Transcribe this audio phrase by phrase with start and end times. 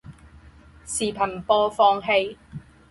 [0.83, 2.35] 视频播放器